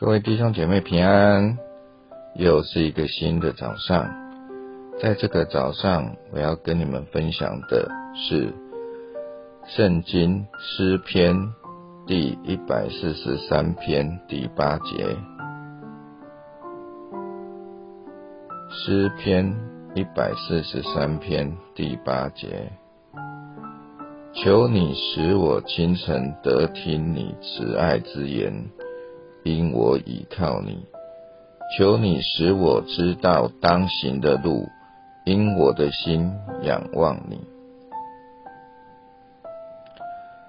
[0.00, 1.58] 各位弟兄姐妹平安，
[2.34, 4.08] 又是一个新的早上。
[4.98, 8.46] 在这个早上，我要跟你们分享的是
[9.66, 11.36] 《圣经诗篇》
[12.06, 15.18] 第一百四十三篇第八节。
[18.70, 19.54] 诗篇
[19.94, 22.72] 一百四十三篇第八节，
[24.32, 28.64] 求你使我清晨得听你慈爱之言。
[29.42, 30.84] 因我倚靠你，
[31.76, 34.68] 求你使我知道当行的路，
[35.24, 37.40] 因我的心仰望你。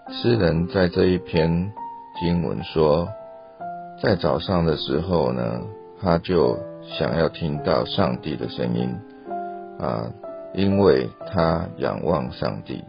[0.09, 1.71] 诗人在这一篇
[2.19, 3.07] 经文说，
[4.01, 5.61] 在早上的时候呢，
[6.01, 8.93] 他就想要听到上帝的声音
[9.79, 10.11] 啊，
[10.53, 12.83] 因为他仰望上帝。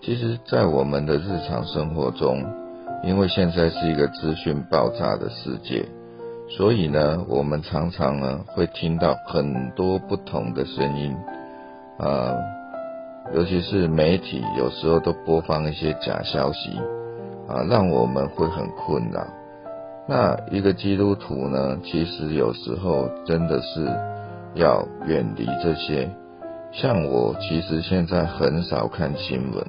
[0.00, 2.42] 其实，在我们的日常生活中，
[3.04, 5.84] 因为现在是一个资讯爆炸的世界，
[6.48, 11.16] 所以呢，我们常常呢会听到很多不同的声音，
[11.98, 12.36] 啊，
[13.34, 16.70] 尤其是媒体有时候都播放一些假消息，
[17.48, 19.26] 啊，让我们会很困扰。
[20.06, 23.86] 那一个基督徒呢，其实有时候真的是
[24.54, 26.08] 要远离这些。
[26.72, 29.64] 像我，其实现在很少看新闻。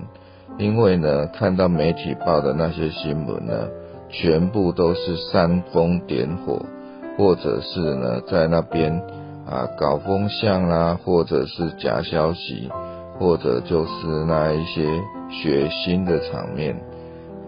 [0.59, 3.67] 因为呢，看到媒体报的那些新闻呢，
[4.09, 6.61] 全部都是煽风点火，
[7.17, 8.93] 或者是呢在那边
[9.47, 12.69] 啊搞风向啦，或者是假消息，
[13.19, 14.85] 或者就是那一些
[15.31, 16.75] 血腥的场面，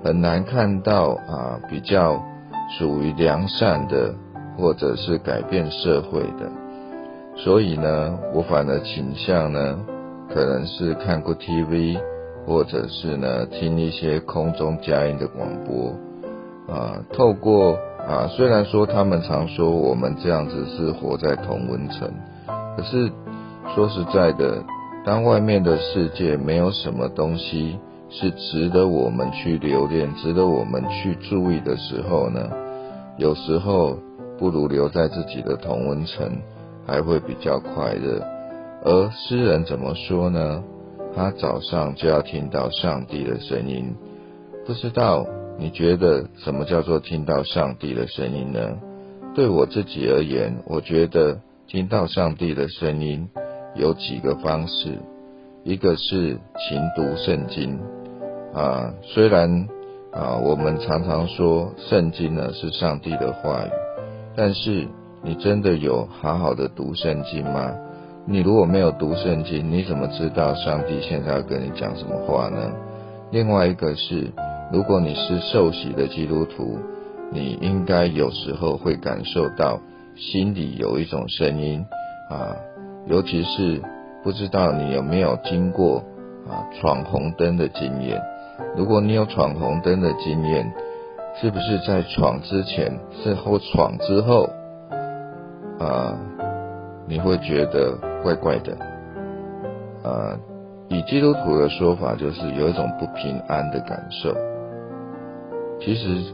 [0.03, 2.19] 很难看到啊比较
[2.79, 4.15] 属于良善的，
[4.57, 6.51] 或者是改变社会的。
[7.37, 9.79] 所以呢，我反而倾向呢，
[10.33, 11.99] 可能是看过 TV。
[12.45, 15.93] 或者是呢，听一些空中佳音的广播
[16.73, 22.09] 啊，透过啊，虽然说他们常说我们这样子是活在同温层，
[22.77, 23.11] 可是
[23.73, 24.63] 说实在的，
[25.05, 27.77] 当外面的世界没有什么东西
[28.09, 32.49] 是值得我们去留恋、值得我们去注意的时候呢，
[33.17, 33.97] 有时候
[34.37, 36.31] 不如留在自己的同温层，
[36.85, 38.21] 还会比较快乐。
[38.83, 40.63] 而诗人怎么说呢？
[41.15, 43.95] 他早上就要听到上帝的声音，
[44.67, 45.25] 不知道
[45.57, 48.77] 你觉得什么叫做听到上帝的声音呢？
[49.33, 53.29] 对我自己而言，我觉得听到上帝的声音
[53.75, 54.99] 有几个方式，
[55.63, 57.79] 一个是勤读圣经
[58.53, 59.67] 啊，虽然
[60.11, 63.69] 啊我们常常说圣经呢是上帝的话语，
[64.35, 64.87] 但是
[65.23, 67.73] 你真的有好好的读圣经吗？
[68.27, 72.71] 你如果没有读圣经，你怎么知道上帝现在要跟你讲什么话呢？
[73.29, 74.33] 另外一个是，
[74.73, 76.79] 如果你是受洗的基督徒，
[77.31, 79.79] 你应该有时候会感受到
[80.15, 81.85] 心里有一种声音
[82.31, 82.55] 啊，
[83.05, 83.79] 尤其是
[84.23, 86.03] 不知道你有没有经过
[86.49, 88.19] 啊闯红灯的经验。
[88.75, 90.73] 如果你有闯红灯的经验，
[91.39, 92.91] 是不是在闯之前，
[93.23, 94.49] 是或闯之后
[95.77, 96.17] 啊，
[97.07, 98.14] 你会觉得？
[98.25, 98.75] 怪怪的，
[100.03, 100.35] 呃，
[100.87, 104.33] 以基督徒的说法，就是有一种不平安的感受。
[105.79, 106.33] 其实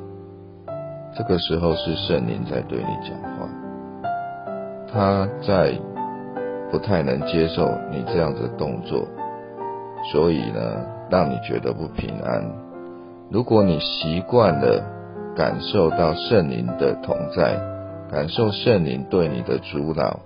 [1.14, 3.50] 这个时候是圣灵在对你讲话，
[4.88, 5.78] 他在
[6.72, 9.06] 不太能接受你这样的动作，
[10.14, 12.42] 所以呢，让你觉得不平安。
[13.30, 14.82] 如果你习惯了
[15.36, 17.60] 感受到圣灵的同在，
[18.10, 20.22] 感受圣灵对你的阻挠，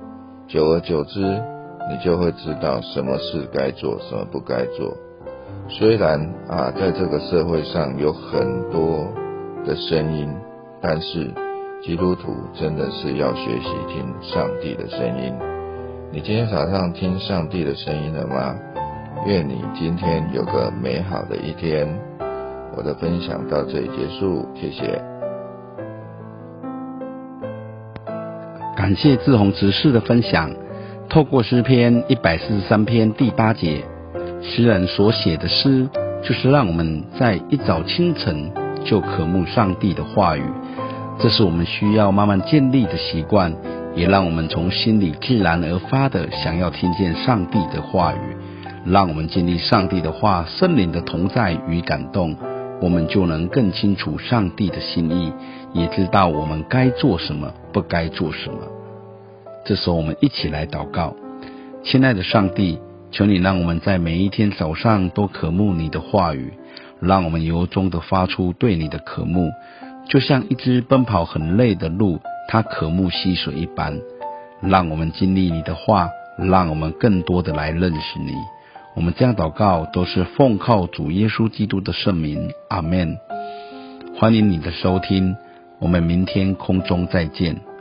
[0.48, 1.42] 久而久之。
[1.90, 4.96] 你就会知道什么事该做，什么不该做。
[5.68, 9.08] 虽然啊，在这个社会上有很多
[9.66, 10.30] 的声音，
[10.82, 11.32] 但是
[11.82, 15.34] 基督徒真的是要学习听上帝的声音。
[16.12, 18.56] 你今天早上听上帝的声音了吗？
[19.26, 21.88] 愿你今天有个美好的一天。
[22.78, 25.02] 我的分享到这里结束，谢谢。
[28.76, 30.65] 感谢志宏执事的分享。
[31.16, 33.82] 透过诗篇一百四十三篇第八节，
[34.42, 35.88] 诗人所写的诗，
[36.22, 38.52] 就是让我们在一早清晨
[38.84, 40.44] 就渴慕上帝的话语。
[41.18, 43.56] 这是我们需要慢慢建立的习惯，
[43.96, 48.36] 也让我们从心里自然而发的想要听见上帝的话语。
[48.86, 52.36] 让我们经历上帝的话，圣灵的同在与感动，
[52.82, 55.32] 我们就能更清楚上帝的心意，
[55.72, 58.75] 也知道我们该做什么，不该做什么。
[59.66, 61.16] 这时候，我们一起来祷告，
[61.84, 62.78] 亲爱的上帝，
[63.10, 66.54] 求你让我们在每一天早上都渴慕你的话语，
[67.00, 69.50] 让我们由衷的发出对你的渴慕，
[70.08, 74.00] 就像一只奔跑很累的鹿，它渴慕溪水一般。
[74.62, 78.34] 让我们经历你的话，让我们更多的来认识你。
[78.96, 83.18] 我们这样祷告，都是奉靠主耶稣基督的圣名，阿门。
[84.16, 85.36] 欢迎你的收听，
[85.80, 87.75] 我们明天空中再见。